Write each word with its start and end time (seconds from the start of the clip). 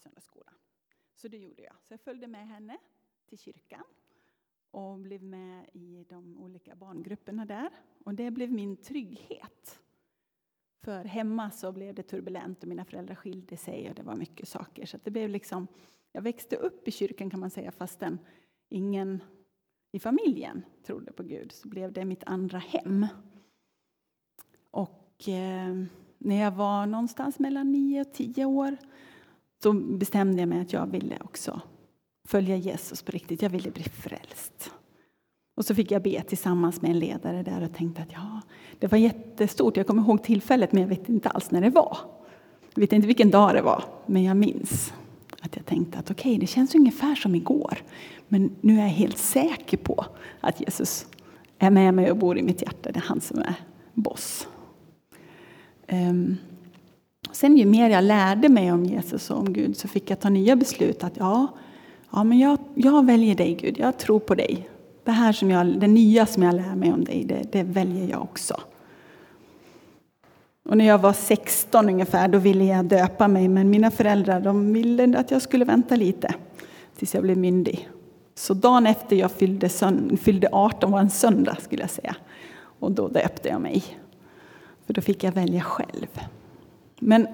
söndagsskolan. 0.00 0.54
Så 1.14 1.28
det 1.28 1.38
gjorde 1.38 1.62
jag. 1.62 1.74
Så 1.82 1.92
jag 1.92 2.00
följde 2.00 2.26
med 2.26 2.48
henne 2.48 2.78
till 3.26 3.38
kyrkan 3.38 3.84
och 4.70 4.98
blev 4.98 5.22
med 5.22 5.70
i 5.72 6.04
de 6.08 6.38
olika 6.38 6.76
barngrupperna 6.76 7.44
där. 7.44 7.70
Och 8.04 8.14
det 8.14 8.30
blev 8.30 8.52
min 8.52 8.76
trygghet. 8.76 9.80
För 10.82 11.04
hemma 11.04 11.50
så 11.50 11.72
blev 11.72 11.94
det 11.94 12.02
turbulent 12.02 12.62
och 12.62 12.68
mina 12.68 12.84
föräldrar 12.84 13.14
skilde 13.14 13.56
sig 13.56 13.88
och 13.88 13.94
det 13.94 14.02
var 14.02 14.16
mycket 14.16 14.48
saker. 14.48 14.86
Så 14.86 14.98
det 15.04 15.10
blev 15.10 15.30
liksom, 15.30 15.66
jag 16.12 16.22
växte 16.22 16.56
upp 16.56 16.88
i 16.88 16.90
kyrkan 16.90 17.30
kan 17.30 17.40
man 17.40 17.50
säga 17.50 17.72
fastän 17.72 18.18
ingen 18.68 19.22
i 19.92 20.00
familjen 20.00 20.64
trodde 20.82 21.12
på 21.12 21.22
Gud. 21.22 21.52
Så 21.52 21.68
blev 21.68 21.92
det 21.92 22.04
mitt 22.04 22.24
andra 22.24 22.58
hem. 22.58 23.06
Och 24.70 25.28
eh, 25.28 25.84
när 26.18 26.36
jag 26.36 26.50
var 26.50 26.86
någonstans 26.86 27.38
mellan 27.38 27.72
nio 27.72 28.00
och 28.00 28.12
tio 28.12 28.44
år 28.44 28.76
så 29.62 29.72
bestämde 29.72 30.42
jag 30.42 30.48
mig 30.48 30.60
att 30.60 30.72
jag 30.72 30.86
ville 30.86 31.18
också 31.24 31.60
följa 32.28 32.56
Jesus 32.56 33.02
på 33.02 33.12
riktigt. 33.12 33.42
Jag 33.42 33.50
ville 33.50 33.70
bli 33.70 33.82
frälst. 33.82 34.70
Och 35.56 35.64
så 35.64 35.74
fick 35.74 35.90
jag 35.90 36.02
be 36.02 36.22
tillsammans 36.22 36.82
med 36.82 36.90
en 36.90 36.98
ledare 36.98 37.42
där 37.42 37.64
och 37.64 37.74
tänkte 37.74 38.02
att 38.02 38.12
ja, 38.12 38.40
det 38.78 38.86
var 38.86 38.98
jättestort. 38.98 39.76
Jag 39.76 39.86
kommer 39.86 40.02
ihåg 40.02 40.22
tillfället 40.22 40.72
men 40.72 40.82
jag 40.82 40.88
vet 40.88 41.08
inte 41.08 41.28
alls 41.28 41.50
när 41.50 41.60
det 41.60 41.70
var. 41.70 41.98
Jag 42.74 42.80
vet 42.80 42.92
inte 42.92 43.06
vilken 43.06 43.30
dag 43.30 43.54
det 43.54 43.62
var, 43.62 43.84
men 44.06 44.22
jag 44.22 44.36
minns 44.36 44.92
att 45.40 45.56
jag 45.56 45.66
tänkte 45.66 45.98
att 45.98 46.10
okej, 46.10 46.30
okay, 46.30 46.40
det 46.40 46.46
känns 46.46 46.74
ungefär 46.74 47.14
som 47.14 47.34
igår. 47.34 47.78
Men 48.28 48.56
nu 48.60 48.78
är 48.78 48.82
jag 48.82 48.88
helt 48.88 49.18
säker 49.18 49.76
på 49.76 50.04
att 50.40 50.60
Jesus 50.60 51.06
är 51.58 51.70
med 51.70 51.94
mig 51.94 52.10
och 52.10 52.16
bor 52.16 52.38
i 52.38 52.42
mitt 52.42 52.62
hjärta. 52.62 52.92
Det 52.92 52.98
är 52.98 53.04
han 53.06 53.20
som 53.20 53.38
är 53.38 53.54
boss. 53.94 54.48
Um, 55.92 56.36
sen 57.32 57.56
ju 57.56 57.66
mer 57.66 57.90
jag 57.90 58.04
lärde 58.04 58.48
mig 58.48 58.72
om 58.72 58.84
Jesus 58.84 59.30
och 59.30 59.38
om 59.38 59.52
Gud 59.52 59.76
så 59.76 59.88
fick 59.88 60.10
jag 60.10 60.20
ta 60.20 60.28
nya 60.28 60.56
beslut 60.56 61.04
att 61.04 61.16
ja, 61.16 61.46
ja 62.10 62.24
men 62.24 62.38
jag, 62.38 62.58
jag 62.74 63.06
väljer 63.06 63.34
dig 63.34 63.54
Gud, 63.54 63.78
jag 63.78 63.98
tror 63.98 64.18
på 64.18 64.34
dig. 64.34 64.68
Det 65.04 65.10
här 65.10 65.32
som 65.32 65.50
jag, 65.50 65.80
det 65.80 65.86
nya 65.86 66.26
som 66.26 66.42
jag 66.42 66.54
lär 66.54 66.74
mig 66.74 66.92
om 66.92 67.04
dig, 67.04 67.24
det, 67.24 67.52
det 67.52 67.62
väljer 67.62 68.10
jag 68.10 68.22
också. 68.22 68.60
Och 70.68 70.76
när 70.76 70.84
jag 70.84 70.98
var 70.98 71.12
16 71.12 71.88
ungefär, 71.88 72.28
då 72.28 72.38
ville 72.38 72.64
jag 72.64 72.84
döpa 72.84 73.28
mig, 73.28 73.48
men 73.48 73.70
mina 73.70 73.90
föräldrar 73.90 74.40
de 74.40 74.72
ville 74.72 75.18
att 75.18 75.30
jag 75.30 75.42
skulle 75.42 75.64
vänta 75.64 75.96
lite 75.96 76.34
tills 76.96 77.14
jag 77.14 77.22
blev 77.22 77.38
myndig. 77.38 77.88
Så 78.34 78.54
dagen 78.54 78.86
efter 78.86 79.16
jag 79.16 79.30
fyllde, 79.30 79.68
fyllde 80.20 80.48
18 80.52 80.90
var 80.90 81.00
en 81.00 81.10
söndag 81.10 81.56
skulle 81.60 81.82
jag 81.82 81.90
säga. 81.90 82.16
Och 82.80 82.92
då 82.92 83.08
döpte 83.08 83.48
jag 83.48 83.60
mig. 83.60 83.84
För 84.86 84.94
då 84.94 85.00
fick 85.00 85.24
jag 85.24 85.32
välja 85.32 85.60
själv. 85.60 86.20
Men 87.02 87.26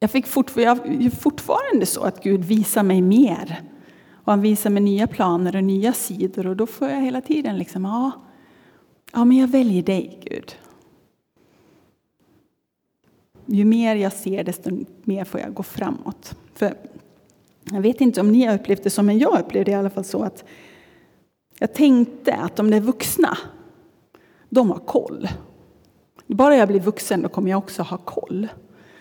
jag 0.00 0.10
fick 0.10 0.26
fortfarande, 0.26 1.10
fortfarande 1.10 1.86
så 1.86 2.00
att 2.00 2.22
Gud 2.22 2.44
visar 2.44 2.82
mig 2.82 3.02
mer. 3.02 3.62
Och 4.24 4.32
han 4.32 4.40
visar 4.40 4.70
mig 4.70 4.82
nya 4.82 5.06
planer 5.06 5.56
och 5.56 5.64
nya 5.64 5.92
sidor. 5.92 6.46
Och 6.46 6.56
då 6.56 6.66
får 6.66 6.88
jag 6.88 7.00
hela 7.00 7.20
tiden 7.20 7.58
liksom, 7.58 7.84
ja, 7.84 8.10
ja 9.12 9.24
men 9.24 9.36
jag 9.36 9.48
väljer 9.48 9.82
dig 9.82 10.20
Gud. 10.24 10.56
Ju 13.46 13.64
mer 13.64 13.96
jag 13.96 14.12
ser 14.12 14.44
desto 14.44 14.84
mer 15.02 15.24
får 15.24 15.40
jag 15.40 15.54
gå 15.54 15.62
framåt. 15.62 16.36
För 16.54 16.74
jag 17.72 17.80
vet 17.80 18.00
inte 18.00 18.20
om 18.20 18.32
ni 18.32 18.44
har 18.44 18.54
upplevt 18.54 18.82
det 18.82 18.90
så, 18.90 19.02
men 19.02 19.18
jag 19.18 19.40
upplevde 19.40 19.70
det 19.70 19.70
i 19.70 19.74
alla 19.74 19.90
fall 19.90 20.04
så 20.04 20.22
att 20.22 20.44
jag 21.58 21.74
tänkte 21.74 22.34
att 22.34 22.56
de 22.56 22.70
där 22.70 22.80
vuxna, 22.80 23.38
de 24.48 24.70
har 24.70 24.78
koll. 24.78 25.28
Bara 26.26 26.56
jag 26.56 26.68
blir 26.68 26.80
vuxen 26.80 27.22
då 27.22 27.28
kommer 27.28 27.50
jag 27.50 27.58
också 27.58 27.82
ha 27.82 27.96
koll. 27.96 28.48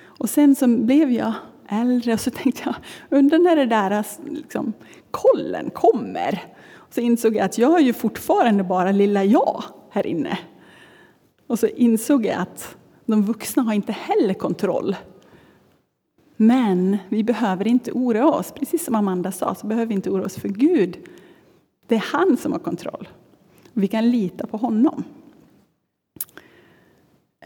Och 0.06 0.30
sen 0.30 0.56
så 0.56 0.68
blev 0.68 1.12
jag 1.12 1.34
äldre 1.70 2.14
och 2.14 2.20
så 2.20 2.32
tänkte 2.32 2.62
jag, 2.66 2.76
undrar 3.10 3.40
när 3.40 3.56
det 3.56 3.66
där 3.66 4.06
liksom, 4.30 4.74
kollen 5.12 5.70
kommer. 5.70 6.44
Och 6.74 6.94
så 6.94 7.02
insåg 7.02 7.36
jag 7.36 7.46
att 7.46 7.58
jag 7.58 7.80
är 7.80 7.84
ju 7.84 7.94
fortfarande 7.94 8.64
bara 8.64 8.92
lilla 8.92 9.24
jag 9.24 9.64
här 9.90 10.08
inne. 10.08 10.40
Och 11.48 11.60
så 11.60 11.68
insåg 11.68 12.26
jag 12.26 12.38
att 12.38 12.78
de 13.06 13.24
vuxna 13.24 13.64
har 13.64 13.74
inte 13.74 13.92
heller 13.92 14.34
kontroll. 14.34 14.96
Men 16.38 16.98
vi 17.10 17.24
behöver 17.24 17.68
inte 17.68 17.92
oroa 17.92 18.32
oss. 18.32 18.52
Precis 18.52 18.86
som 18.86 18.96
Amanda 18.96 19.32
sa 19.32 19.56
så 19.56 19.68
behöver 19.68 19.86
vi 19.86 19.94
inte 19.94 20.10
oroa 20.10 20.26
oss 20.26 20.36
för 20.36 20.50
Gud. 20.50 20.98
Det 21.88 21.96
är 21.96 22.06
han 22.12 22.38
som 22.38 22.52
har 22.52 22.60
kontroll. 22.60 23.08
Vi 23.74 23.88
kan 23.88 24.10
lita 24.10 24.48
på 24.48 24.58
honom. 24.58 25.04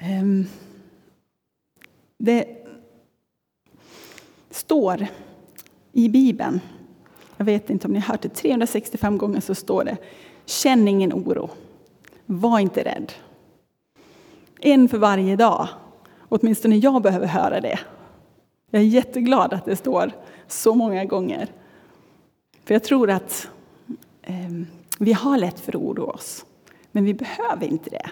Ehm, 0.08 0.46
det 2.18 2.48
står 4.50 5.08
i 5.92 6.10
Bibeln, 6.10 6.60
jag 7.38 7.46
vet 7.46 7.70
inte 7.70 7.88
om 7.88 7.94
ni 7.94 8.00
har 8.00 8.08
hört 8.08 8.22
det, 8.22 8.30
365 8.30 9.18
gånger 9.18 9.42
så 9.42 9.56
står 9.56 9.84
det 9.84 9.98
Känn 10.46 10.88
ingen 10.88 11.14
oro. 11.14 11.50
Var 12.26 12.60
inte 12.60 12.84
rädd. 12.84 13.14
En 14.60 14.90
för 14.90 14.98
varje 14.98 15.36
dag. 15.36 15.68
Åtminstone 16.30 16.76
jag 16.76 17.02
behöver 17.02 17.28
höra 17.28 17.62
det. 17.62 17.80
Jag 18.72 18.82
är 18.82 18.86
jätteglad 18.86 19.54
att 19.54 19.66
det 19.66 19.76
står 19.76 20.12
så 20.48 20.76
många 20.76 21.06
gånger. 21.06 21.48
För 22.64 22.74
jag 22.74 22.84
tror 22.84 23.10
att 23.10 23.50
eh, 24.22 24.52
vi 25.00 25.14
har 25.14 25.38
lätt 25.38 25.60
för 25.60 25.72
att 25.72 25.82
oroa 25.82 26.12
oss. 26.12 26.46
Men 26.92 27.06
vi 27.06 27.14
behöver 27.14 27.68
inte 27.68 27.90
det. 27.90 28.12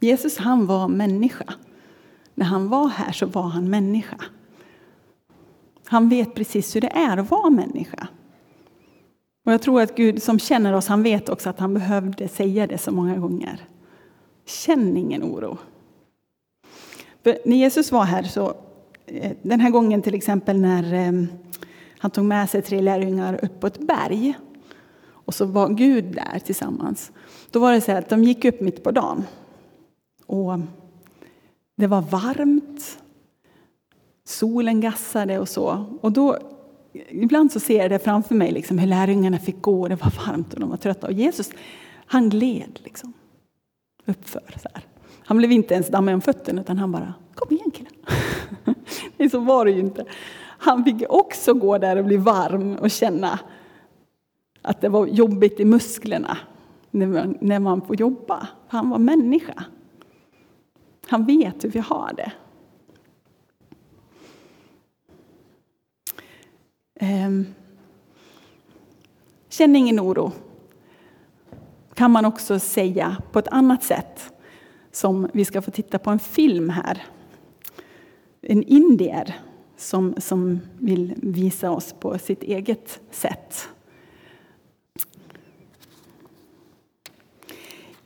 Jesus 0.00 0.38
han 0.38 0.66
var 0.66 0.88
människa. 0.88 1.54
När 2.34 2.46
han 2.46 2.68
var 2.68 2.88
här 2.88 3.12
så 3.12 3.26
var 3.26 3.42
han 3.42 3.70
människa. 3.70 4.16
Han 5.84 6.08
vet 6.08 6.34
precis 6.34 6.76
hur 6.76 6.80
det 6.80 6.92
är 6.96 7.16
att 7.16 7.30
vara 7.30 7.50
människa. 7.50 8.08
Och 9.44 9.52
jag 9.52 9.62
tror 9.62 9.80
att 9.80 9.96
Gud 9.96 10.22
som 10.22 10.38
känner 10.38 10.72
oss, 10.72 10.86
han 10.86 11.02
vet 11.02 11.28
också 11.28 11.50
att 11.50 11.58
han 11.58 11.74
behövde 11.74 12.28
säga 12.28 12.66
det 12.66 12.78
så 12.78 12.92
många 12.92 13.16
gånger. 13.16 13.68
Känn 14.46 14.96
ingen 14.96 15.22
oro. 15.22 15.58
För 17.22 17.38
när 17.44 17.56
Jesus 17.56 17.92
var 17.92 18.04
här, 18.04 18.22
så, 18.22 18.54
eh, 19.06 19.32
den 19.42 19.60
här 19.60 19.70
gången 19.70 20.02
till 20.02 20.14
exempel 20.14 20.60
när 20.60 20.94
eh, 20.94 21.24
han 21.98 22.10
tog 22.10 22.24
med 22.24 22.50
sig 22.50 22.62
tre 22.62 22.80
lärjungar 22.80 23.44
upp 23.44 23.60
på 23.60 23.66
ett 23.66 23.78
berg 23.78 24.34
och 25.08 25.34
så 25.34 25.44
var 25.44 25.68
Gud 25.68 26.04
där 26.04 26.38
tillsammans. 26.38 27.12
Då 27.50 27.58
var 27.58 27.72
det 27.72 27.80
så 27.80 27.92
att 27.92 28.08
de 28.08 28.24
gick 28.24 28.44
upp 28.44 28.60
mitt 28.60 28.82
på 28.82 28.90
dagen. 28.90 29.24
Och 30.26 30.58
det 31.76 31.86
var 31.86 32.00
varmt. 32.00 32.98
Solen 34.24 34.80
gassade 34.80 35.38
och 35.38 35.48
så. 35.48 35.84
Och 36.00 36.12
då, 36.12 36.38
ibland 37.08 37.52
så 37.52 37.60
ser 37.60 37.82
jag 37.82 37.90
det 37.90 37.98
framför 37.98 38.34
mig 38.34 38.52
liksom, 38.52 38.78
hur 38.78 38.86
lärjungarna 38.86 39.38
fick 39.38 39.62
gå. 39.62 39.88
Det 39.88 39.94
var 39.94 40.26
varmt 40.26 40.54
och 40.54 40.60
de 40.60 40.70
var 40.70 40.76
trötta. 40.76 41.06
Och 41.06 41.12
Jesus 41.12 41.50
han 42.06 42.28
gled 42.28 42.80
liksom, 42.84 43.12
uppför. 44.04 44.54
Så 44.62 44.68
här. 44.74 44.84
Han 45.24 45.36
blev 45.36 45.52
inte 45.52 45.74
ens 45.74 45.88
dammig 45.88 46.14
om 46.14 46.20
fötterna 46.20 46.60
utan 46.60 46.78
han 46.78 46.92
bara, 46.92 47.14
kom 47.34 47.56
igen 47.56 47.70
killen. 47.70 47.92
Nej, 49.16 49.30
så 49.30 49.40
var 49.40 49.64
det 49.64 49.70
ju 49.70 49.80
inte. 49.80 50.04
Han 50.58 50.84
fick 50.84 51.02
också 51.08 51.54
gå 51.54 51.78
där 51.78 51.96
och 51.96 52.04
bli 52.04 52.16
varm 52.16 52.76
och 52.76 52.90
känna 52.90 53.38
att 54.62 54.80
det 54.80 54.88
var 54.88 55.06
jobbigt 55.06 55.60
i 55.60 55.64
musklerna 55.64 56.38
när 56.90 57.58
man 57.58 57.82
får 57.82 58.00
jobba. 58.00 58.48
Han 58.68 58.90
var 58.90 58.98
människa. 58.98 59.64
Han 61.08 61.24
vet 61.24 61.64
hur 61.64 61.70
vi 61.70 61.78
har 61.78 62.12
det. 62.16 62.32
Ehm, 67.00 67.46
känn 69.48 69.76
ingen 69.76 70.00
oro. 70.00 70.32
Kan 71.94 72.10
man 72.10 72.24
också 72.24 72.58
säga 72.58 73.16
på 73.32 73.38
ett 73.38 73.48
annat 73.48 73.84
sätt 73.84 74.32
som 74.92 75.28
vi 75.32 75.44
ska 75.44 75.62
få 75.62 75.70
titta 75.70 75.98
på 75.98 76.10
en 76.10 76.18
film 76.18 76.70
här. 76.70 77.04
En 78.40 78.62
indier 78.62 79.34
som, 79.76 80.14
som 80.18 80.60
vill 80.78 81.14
visa 81.16 81.70
oss 81.70 81.94
på 82.00 82.18
sitt 82.18 82.42
eget 82.42 83.00
sätt. 83.10 83.68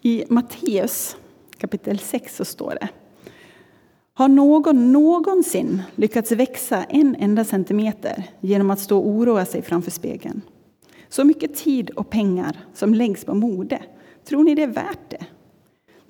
I 0.03 0.25
Matteus 0.29 1.17
kapitel 1.61 1.99
6 1.99 2.37
så 2.37 2.45
står 2.45 2.77
det. 2.81 2.89
Har 4.15 4.29
någon 4.29 4.93
någonsin 4.93 5.83
lyckats 5.95 6.33
växa 6.33 6.85
en 6.85 7.17
enda 7.19 7.45
centimeter 7.45 8.25
genom 8.41 8.71
att 8.71 8.81
stå 8.81 8.99
och 8.99 9.09
oroa 9.09 9.45
sig 9.45 9.63
framför 9.63 9.91
spegeln? 9.91 10.43
Så 11.09 11.25
mycket 11.25 11.55
tid 11.55 11.91
och 11.91 12.11
pengar 12.11 12.57
som 12.75 12.95
läggs 12.95 13.25
på 13.25 13.35
mode, 13.35 13.83
tror 14.25 14.45
ni 14.45 14.55
det 14.55 14.63
är 14.63 14.67
värt 14.67 15.11
det? 15.11 15.27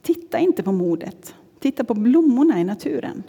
Titta 0.03 0.39
inte 0.39 0.63
på 0.63 0.73
modet. 0.73 1.35
Titta 1.61 1.85
på 1.85 1.95
blommorna 1.95 2.61
i 2.61 2.65
naturen. 2.65 3.23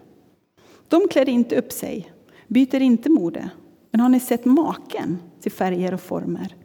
De 0.87 1.07
klär 1.07 1.29
inte 1.29 1.55
upp 1.55 1.71
sig, 1.71 2.11
byter 2.47 2.81
inte 2.81 3.09
mode. 3.09 3.49
Men 3.91 4.01
har 4.01 4.09
ni 4.09 4.19
sett 4.19 4.45
maken 4.45 5.17
till 5.41 5.51
färger 5.51 5.93
och 5.93 6.01
former? 6.01 6.55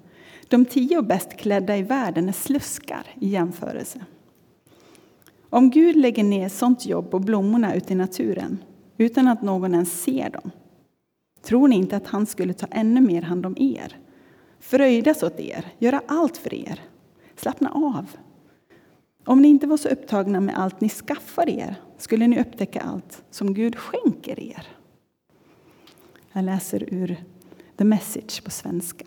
De 0.48 0.64
tio 0.64 1.02
bäst 1.02 1.36
klädda 1.36 1.76
i 1.76 1.82
världen 1.82 2.28
är 2.28 2.32
sluskar 2.32 3.06
i 3.20 3.28
jämförelse. 3.28 4.00
Om 5.50 5.70
Gud 5.70 5.96
lägger 5.96 6.24
ner 6.24 6.48
sånt 6.48 6.86
jobb 6.86 7.10
på 7.10 7.18
blommorna 7.18 7.74
ute 7.74 7.92
i 7.92 7.96
naturen 7.96 8.58
utan 8.98 9.28
att 9.28 9.42
någon 9.42 9.74
ens 9.74 10.02
ser 10.02 10.30
dem, 10.30 10.50
tror 11.42 11.68
ni 11.68 11.76
inte 11.76 11.96
att 11.96 12.06
han 12.06 12.26
skulle 12.26 12.52
ta 12.52 12.66
ännu 12.70 13.00
mer 13.00 13.22
hand 13.22 13.46
om 13.46 13.56
er? 13.58 13.96
Fröjdas 14.60 15.22
åt 15.22 15.40
er, 15.40 15.66
göra 15.78 16.02
allt 16.06 16.36
för 16.36 16.54
er. 16.54 16.80
Slappna 17.36 17.70
av. 17.70 18.06
Om 19.24 19.42
ni 19.42 19.48
inte 19.48 19.66
var 19.66 19.76
så 19.76 19.88
upptagna 19.88 20.40
med 20.40 20.58
allt 20.58 20.80
ni 20.80 20.88
skaffar 20.88 21.48
er 21.48 21.76
skulle 21.98 22.26
ni 22.26 22.40
upptäcka 22.40 22.80
allt 22.80 23.24
som 23.30 23.54
Gud 23.54 23.76
skänker 23.76 24.40
er. 24.40 24.66
Jag 26.32 26.44
läser 26.44 26.94
ur 26.94 27.16
The 27.76 27.84
Message 27.84 28.44
på 28.44 28.50
svenska. 28.50 29.06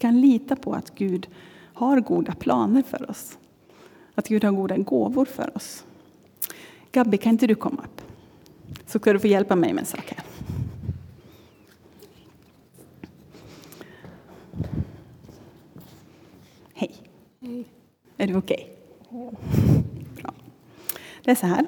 Kan 0.00 0.20
lita 0.20 0.56
på 0.56 0.72
att 0.72 0.94
Gud 0.94 1.28
har 1.74 2.00
goda 2.00 2.34
planer 2.34 2.82
för 2.82 3.10
oss. 3.10 3.38
Att 4.14 4.28
Gud 4.28 4.44
har 4.44 4.52
goda 4.52 4.76
gåvor 4.76 5.24
för 5.24 5.56
oss. 5.56 5.84
Gabby, 6.92 7.16
kan 7.16 7.32
inte 7.32 7.46
du 7.46 7.54
komma 7.54 7.82
upp? 7.82 8.00
Så 8.86 8.98
ska 8.98 9.12
du 9.12 9.20
få 9.20 9.26
hjälpa 9.26 9.56
mig 9.56 9.72
med 9.72 9.80
en 9.80 9.86
sak 9.86 10.14
här. 10.16 10.24
Hej. 16.74 16.94
Hej. 17.40 17.64
Är 18.16 18.26
du 18.26 18.36
okej? 18.36 18.76
Okay? 19.10 19.34
Bra. 20.16 20.34
Det 21.24 21.30
är 21.30 21.34
så 21.34 21.46
här 21.46 21.66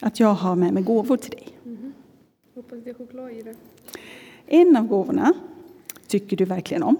att 0.00 0.20
jag 0.20 0.34
har 0.34 0.56
med 0.56 0.74
mig 0.74 0.82
gåvor 0.82 1.16
till 1.16 1.30
dig. 1.30 1.48
Mm. 1.64 1.92
Hoppas 2.54 2.78
det 2.84 2.90
är 2.90 2.94
choklad 2.94 3.32
i 3.32 3.42
det. 3.42 3.54
En 4.46 4.76
av 4.76 4.86
gåvorna 4.86 5.32
tycker 6.06 6.36
du 6.36 6.44
verkligen 6.44 6.82
om 6.82 6.96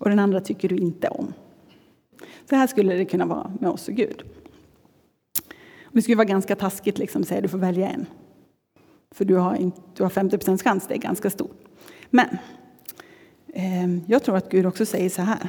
och 0.00 0.08
den 0.10 0.18
andra 0.18 0.40
tycker 0.40 0.68
du 0.68 0.76
inte 0.76 1.08
om. 1.08 1.32
Så 2.48 2.56
här 2.56 2.66
skulle 2.66 2.94
det 2.94 3.04
kunna 3.04 3.26
vara 3.26 3.52
med 3.60 3.70
oss 3.70 3.88
och 3.88 3.94
Gud. 3.94 4.22
Det 5.92 6.02
skulle 6.02 6.16
vara 6.16 6.24
ganska 6.24 6.56
taskigt 6.56 6.98
liksom, 6.98 7.22
att 7.22 7.28
säga 7.28 7.40
du 7.40 7.48
får 7.48 7.58
välja 7.58 7.88
en. 7.88 8.06
För 9.10 9.24
du 9.24 9.34
har, 9.34 9.56
inte, 9.56 9.80
du 9.94 10.02
har 10.02 10.10
50% 10.10 10.62
chans, 10.62 10.86
det 10.86 10.94
är 10.94 10.98
ganska 10.98 11.30
stort. 11.30 11.64
Men 12.10 12.28
eh, 13.46 14.10
jag 14.10 14.22
tror 14.22 14.36
att 14.36 14.50
Gud 14.50 14.66
också 14.66 14.86
säger 14.86 15.10
så 15.10 15.22
här. 15.22 15.48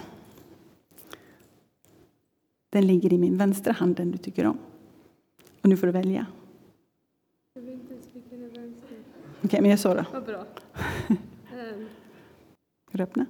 Den 2.69 2.87
ligger 2.87 3.13
i 3.13 3.17
min 3.17 3.37
vänstra 3.37 3.73
hand, 3.73 3.95
den 3.95 4.11
du 4.11 4.17
tycker 4.17 4.45
om. 4.45 4.57
Och 5.61 5.69
nu 5.69 5.77
får 5.77 5.87
du 5.87 5.93
välja. 5.93 6.25
Jag 7.53 7.61
vet 7.61 7.73
inte 7.73 7.93
ens 7.93 8.05
vilken 8.13 8.43
är 8.43 8.49
vänster. 8.49 8.87
Okej, 9.37 9.47
okay, 9.47 9.61
men 9.61 9.69
jag 9.69 9.79
så 9.79 9.93
då. 9.93 10.05
Vad 10.13 10.25
bra. 10.25 10.45
um. 11.07 11.17
Ska 12.89 12.97
du 12.97 13.03
öppna? 13.03 13.25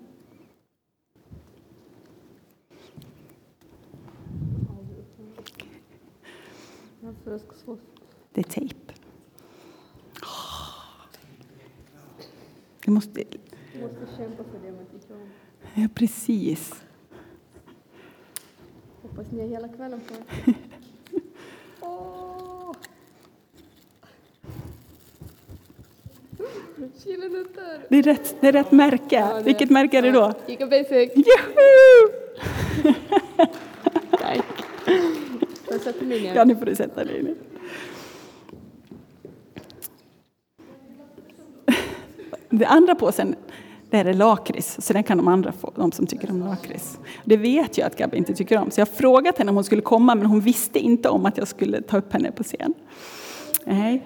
Det 8.33 8.41
är 8.41 8.43
tejp. 8.43 8.93
Du 12.85 12.91
måste... 12.91 13.23
Du 13.73 13.81
måste 13.81 14.17
kämpa 14.17 14.43
för 14.43 14.59
det 14.65 14.71
man 14.71 14.85
tycker 14.85 15.13
om. 15.13 15.29
Ja, 15.73 15.87
precis. 15.95 16.73
Hoppas 19.01 19.31
ni 19.31 19.41
har 19.41 19.47
hela 19.47 19.67
kvällen 19.67 20.01
på 20.07 20.15
Åh! 21.81 22.75
Det 27.89 27.97
är 27.97 28.03
rätt, 28.03 28.35
det 28.41 28.47
är 28.47 28.51
rätt 28.51 28.71
märke. 28.71 29.15
Ja, 29.15 29.41
Vilket 29.45 29.69
märke 29.69 29.97
är 29.97 30.01
det 30.01 30.11
då? 30.11 30.33
Giga 30.47 30.67
Basic. 30.67 31.11
Juhu! 31.15 32.13
Tack. 34.11 34.45
Får? 36.01 36.35
Ja, 36.35 36.43
nu 36.43 36.55
får 36.55 36.65
du 36.65 36.75
sätta 36.75 37.03
dig 37.03 37.23
ner. 37.23 37.35
Den 42.49 42.67
andra 42.67 42.95
påsen 42.95 43.35
där 43.89 44.05
är 44.05 44.13
lakrits, 44.13 44.77
så 44.81 44.93
den 44.93 45.03
kan 45.03 45.17
de 45.17 45.27
andra 45.27 45.51
få, 45.51 45.71
de 45.75 45.91
som 45.91 46.07
tycker 46.07 46.31
om 46.31 46.39
lakrits. 46.39 46.99
Det 47.23 47.37
vet 47.37 47.77
jag 47.77 47.87
att 47.87 47.97
Gabby 47.97 48.17
inte 48.17 48.33
tycker 48.33 48.57
om, 48.57 48.71
så 48.71 48.81
jag 48.81 48.85
har 48.85 48.93
frågat 48.93 49.37
henne 49.37 49.49
om 49.49 49.55
hon 49.55 49.63
skulle 49.63 49.81
komma, 49.81 50.15
men 50.15 50.25
hon 50.25 50.39
visste 50.39 50.79
inte 50.79 51.09
om 51.09 51.25
att 51.25 51.37
jag 51.37 51.47
skulle 51.47 51.81
ta 51.81 51.97
upp 51.97 52.13
henne 52.13 52.31
på 52.31 52.43
scen. 52.43 52.73
Nej. 53.65 54.03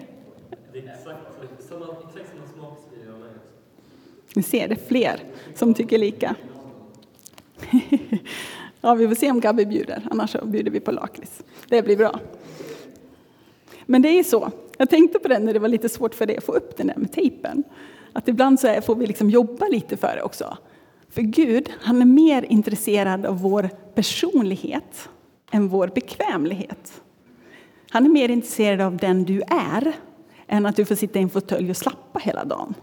Ni 4.34 4.42
ser, 4.42 4.68
det 4.68 4.74
är 4.74 4.88
fler 4.88 5.20
som 5.54 5.74
tycker 5.74 5.98
lika. 5.98 6.34
Ja, 8.80 8.94
vi 8.94 9.08
får 9.08 9.14
se 9.14 9.30
om 9.30 9.40
Gabby 9.40 9.64
bjuder, 9.64 10.02
annars 10.10 10.30
så 10.30 10.46
bjuder 10.46 10.70
vi 10.70 10.80
på 10.80 10.92
lakrits. 10.92 11.42
Det 11.68 11.82
blir 11.82 11.96
bra. 11.96 12.20
Men 13.86 14.02
det 14.02 14.08
är 14.08 14.22
så, 14.22 14.50
jag 14.78 14.90
tänkte 14.90 15.18
på 15.18 15.28
det 15.28 15.38
när 15.38 15.52
det 15.52 15.58
var 15.58 15.68
lite 15.68 15.88
svårt 15.88 16.14
för 16.14 16.26
dig 16.26 16.36
att 16.36 16.44
få 16.44 16.52
upp 16.52 16.76
den 16.76 16.86
där 16.86 16.96
med 16.96 17.12
tejpen. 17.12 17.62
Att 18.12 18.28
ibland 18.28 18.60
så 18.60 18.80
får 18.80 18.94
vi 18.94 19.06
liksom 19.06 19.30
jobba 19.30 19.66
lite 19.66 19.96
för 19.96 20.16
det 20.16 20.22
också. 20.22 20.56
För 21.10 21.22
Gud, 21.22 21.72
han 21.80 22.02
är 22.02 22.06
mer 22.06 22.42
intresserad 22.42 23.26
av 23.26 23.40
vår 23.40 23.70
personlighet 23.94 25.08
än 25.50 25.68
vår 25.68 25.88
bekvämlighet. 25.88 27.02
Han 27.90 28.04
är 28.04 28.10
mer 28.10 28.28
intresserad 28.28 28.80
av 28.80 28.96
den 28.96 29.24
du 29.24 29.42
är 29.48 29.92
än 30.46 30.66
att 30.66 30.76
du 30.76 30.84
får 30.84 30.94
sitta 30.94 31.18
i 31.18 31.22
en 31.22 31.30
fåtölj 31.30 31.70
och 31.70 31.76
slappa 31.76 32.18
hela 32.18 32.44
dagen. 32.44 32.74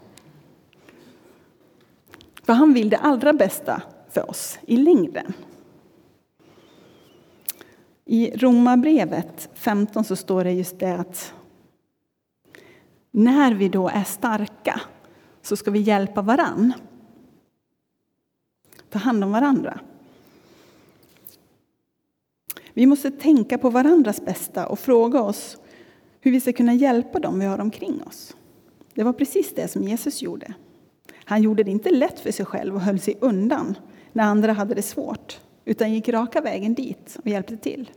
För 2.43 2.53
han 2.53 2.73
vill 2.73 2.89
det 2.89 2.97
allra 2.97 3.33
bästa 3.33 3.81
för 4.09 4.29
oss 4.29 4.59
i 4.67 4.77
längden. 4.77 5.33
I 8.05 8.31
Romarbrevet 8.37 9.49
15 9.53 10.03
så 10.03 10.15
står 10.15 10.43
det 10.43 10.51
just 10.51 10.79
det 10.79 10.95
att 10.95 11.33
när 13.11 13.53
vi 13.53 13.69
då 13.69 13.89
är 13.89 14.03
starka 14.03 14.81
så 15.41 15.55
ska 15.55 15.71
vi 15.71 15.79
hjälpa 15.79 16.21
varann. 16.21 16.73
Ta 18.89 18.99
hand 18.99 19.23
om 19.23 19.31
varandra. 19.31 19.79
Vi 22.73 22.85
måste 22.85 23.11
tänka 23.11 23.57
på 23.57 23.69
varandras 23.69 24.25
bästa 24.25 24.67
och 24.67 24.79
fråga 24.79 25.21
oss 25.21 25.57
hur 26.21 26.31
vi 26.31 26.41
ska 26.41 26.53
kunna 26.53 26.73
hjälpa 26.73 27.19
dem 27.19 27.39
vi 27.39 27.45
har 27.45 27.59
omkring 27.59 28.03
oss. 28.03 28.35
Det 28.93 29.03
var 29.03 29.13
precis 29.13 29.55
det 29.55 29.67
som 29.67 29.83
Jesus 29.83 30.21
gjorde. 30.21 30.53
Han 31.25 31.41
gjorde 31.41 31.63
det 31.63 31.71
inte 31.71 31.89
lätt 31.89 32.19
för 32.19 32.31
sig 32.31 32.45
själv 32.45 32.75
och 32.75 32.81
höll 32.81 32.99
sig 32.99 33.17
undan 33.19 33.75
när 34.11 34.23
andra 34.23 34.53
hade 34.53 34.73
det 34.73 34.81
svårt, 34.81 35.39
utan 35.65 35.93
gick 35.93 36.09
raka 36.09 36.41
vägen 36.41 36.73
dit 36.73 37.17
och 37.19 37.27
hjälpte 37.27 37.57
till. 37.57 37.91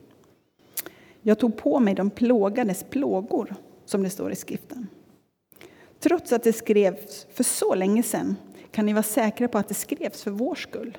Jag 1.22 1.38
tog 1.38 1.56
på 1.56 1.80
mig 1.80 1.94
de 1.94 2.10
plågades 2.10 2.84
plågor, 2.90 3.54
som 3.84 4.02
det 4.02 4.10
står 4.10 4.32
i 4.32 4.36
skriften. 4.36 4.86
Trots 6.00 6.32
att 6.32 6.42
det 6.42 6.52
skrevs 6.52 7.26
för 7.32 7.44
så 7.44 7.74
länge 7.74 8.02
sedan 8.02 8.36
kan 8.70 8.86
ni 8.86 8.92
vara 8.92 9.02
säkra 9.02 9.48
på 9.48 9.58
att 9.58 9.68
det 9.68 9.74
skrevs 9.74 10.22
för 10.22 10.30
vår 10.30 10.54
skull. 10.54 10.98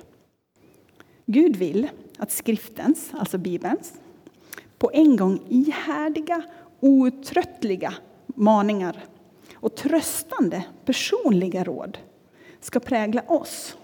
Gud 1.26 1.56
vill 1.56 1.88
att 2.18 2.30
skriftens, 2.30 3.10
alltså 3.12 3.38
Bibelns, 3.38 3.94
på 4.78 4.90
en 4.92 5.16
gång 5.16 5.40
ihärdiga, 5.48 6.42
outtröttliga 6.80 7.94
maningar 8.26 9.04
och 9.54 9.74
tröstande 9.74 10.64
personliga 10.84 11.64
råd 11.64 11.98
ska 12.60 12.80
prägla 12.80 13.22
oss 13.26 13.76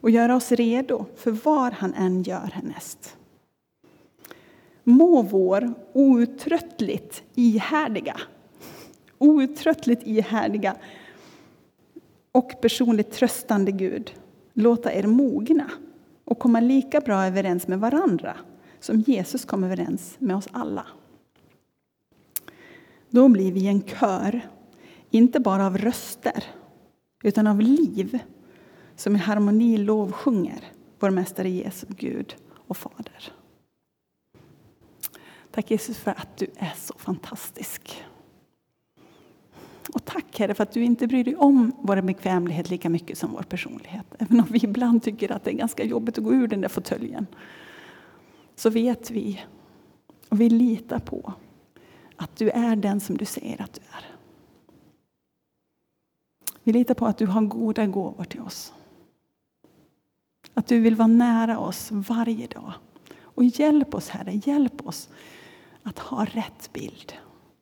och 0.00 0.10
göra 0.10 0.36
oss 0.36 0.52
redo 0.52 1.04
för 1.16 1.30
vad 1.30 1.72
han 1.72 1.94
än 1.94 2.22
gör 2.22 2.50
härnäst. 2.52 3.16
Må 4.84 5.22
vår 5.22 5.74
outtröttligt 5.92 7.22
ihärdiga 7.34 8.20
outtröttligt 9.18 10.02
ihärdiga 10.06 10.76
och 12.32 12.60
personligt 12.60 13.12
tröstande 13.12 13.72
Gud 13.72 14.14
låta 14.52 14.92
er 14.92 15.06
mogna 15.06 15.70
och 16.24 16.38
komma 16.38 16.60
lika 16.60 17.00
bra 17.00 17.26
överens 17.26 17.68
med 17.68 17.80
varandra 17.80 18.36
som 18.80 19.00
Jesus 19.00 19.44
kom 19.44 19.64
överens 19.64 20.16
med 20.18 20.36
oss 20.36 20.48
alla. 20.52 20.86
Då 23.10 23.28
blir 23.28 23.52
vi 23.52 23.66
en 23.66 23.82
kör, 23.82 24.40
inte 25.10 25.40
bara 25.40 25.66
av 25.66 25.78
röster 25.78 26.44
utan 27.22 27.46
av 27.46 27.60
liv 27.60 28.18
som 28.98 29.16
i 29.16 29.18
harmoni 29.18 29.76
lovsjunger 29.76 30.64
vår 30.98 31.10
Mästare 31.10 31.48
Jesu 31.48 31.86
Gud 31.88 32.36
och 32.66 32.76
Fader. 32.76 33.32
Tack 35.50 35.70
Jesus 35.70 35.98
för 35.98 36.10
att 36.10 36.36
du 36.36 36.46
är 36.56 36.72
så 36.76 36.94
fantastisk. 36.98 38.02
Och 39.94 40.04
tack 40.04 40.38
Herre 40.38 40.54
för 40.54 40.62
att 40.62 40.72
du 40.72 40.84
inte 40.84 41.06
bryr 41.06 41.24
dig 41.24 41.36
om 41.36 41.72
vår 41.80 42.00
bekvämlighet 42.00 42.70
lika 42.70 42.88
mycket 42.88 43.18
som 43.18 43.32
vår 43.32 43.42
personlighet. 43.42 44.06
Även 44.18 44.40
om 44.40 44.46
vi 44.50 44.60
ibland 44.62 45.02
tycker 45.02 45.32
att 45.32 45.44
det 45.44 45.50
är 45.50 45.56
ganska 45.56 45.84
jobbigt 45.84 46.18
att 46.18 46.24
gå 46.24 46.34
ur 46.34 46.48
den 46.48 46.60
där 46.60 46.68
fåtöljen. 46.68 47.26
Så 48.54 48.70
vet 48.70 49.10
vi 49.10 49.44
och 50.28 50.40
vi 50.40 50.50
litar 50.50 50.98
på 50.98 51.32
att 52.16 52.36
du 52.36 52.50
är 52.50 52.76
den 52.76 53.00
som 53.00 53.16
du 53.16 53.24
säger 53.24 53.62
att 53.62 53.72
du 53.74 53.80
är. 53.80 54.04
Vi 56.62 56.72
litar 56.72 56.94
på 56.94 57.06
att 57.06 57.18
du 57.18 57.26
har 57.26 57.42
goda 57.42 57.86
gåvor 57.86 58.24
till 58.24 58.40
oss. 58.40 58.72
Att 60.58 60.66
du 60.66 60.80
vill 60.80 60.94
vara 60.94 61.08
nära 61.08 61.58
oss 61.58 61.88
varje 61.90 62.46
dag. 62.46 62.72
Och 63.20 63.44
hjälp 63.44 63.94
oss 63.94 64.08
Herre, 64.08 64.32
hjälp 64.44 64.86
oss 64.86 65.08
att 65.82 65.98
ha 65.98 66.24
rätt 66.24 66.72
bild 66.72 67.12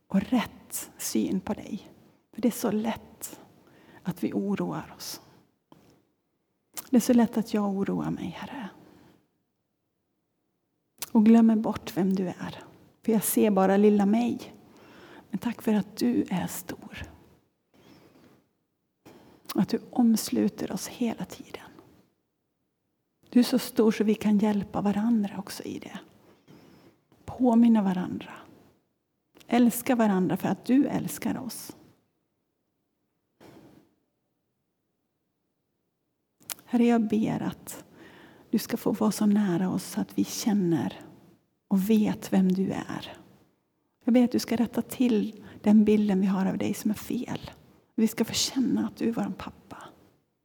och 0.07 0.21
rätt 0.21 0.91
syn 0.99 1.41
på 1.41 1.55
dig. 1.55 1.91
För 2.35 2.43
det 2.43 2.49
är 2.49 2.53
så 2.53 2.71
lätt 2.71 3.41
att 4.03 4.25
vi 4.25 4.33
oroar 4.33 4.95
oss. 4.97 5.21
Det 6.91 6.97
är 6.97 7.00
så 7.00 7.12
lätt 7.12 7.37
att 7.37 7.55
jag 7.55 7.69
oroar 7.69 8.11
mig, 8.11 8.37
Herre. 8.38 8.69
Och 11.12 11.25
glömmer 11.25 11.57
bort 11.57 11.97
vem 11.97 12.15
du 12.15 12.29
är. 12.29 12.59
För 13.03 13.12
jag 13.12 13.25
ser 13.25 13.50
bara 13.50 13.76
lilla 13.76 14.07
mig. 14.07 14.55
Men 15.31 15.38
tack 15.38 15.62
för 15.62 15.75
att 15.75 15.97
du 15.97 16.25
är 16.31 16.47
stor. 16.47 17.03
Att 19.55 19.69
du 19.69 19.81
omsluter 19.91 20.73
oss 20.73 20.88
hela 20.88 21.25
tiden. 21.25 21.66
Du 23.37 23.40
är 23.40 23.45
så 23.45 23.59
stor 23.59 23.93
så 23.93 24.05
vi 24.05 24.14
kan 24.14 24.38
hjälpa 24.38 24.81
varandra 24.81 25.38
också 25.38 25.62
i 25.62 25.78
det. 25.78 25.99
Påminna 27.25 27.83
varandra. 27.83 28.33
Älska 29.47 29.97
varandra 29.97 30.37
för 30.37 30.49
att 30.49 30.64
du 30.64 30.87
älskar 30.87 31.38
oss. 31.38 31.76
Herre, 36.64 36.85
jag 36.85 37.09
ber 37.09 37.43
att 37.43 37.85
du 38.50 38.59
ska 38.59 38.76
få 38.76 38.93
vara 38.93 39.12
så 39.12 39.26
nära 39.26 39.71
oss 39.71 39.85
så 39.85 40.00
att 40.00 40.19
vi 40.19 40.25
känner 40.25 41.00
och 41.69 41.90
vet 41.90 42.33
vem 42.33 42.52
du 42.52 42.71
är. 42.71 43.16
Jag 44.05 44.14
ber 44.14 44.25
att 44.25 44.33
du 44.33 44.38
ska 44.38 44.57
rätta 44.57 44.83
till 44.83 45.45
den 45.62 45.85
bilden 45.85 46.21
vi 46.21 46.26
har 46.26 46.47
av 46.47 46.59
dig 46.59 46.75
som 46.75 46.90
är 46.90 46.95
fel. 46.95 47.50
Vi 47.95 48.09
ska 48.09 48.25
få 48.25 48.35
känna 48.35 48.87
att 48.87 48.97
du 48.97 49.09
är 49.09 49.12
vår 49.12 49.33
pappa. 49.38 49.75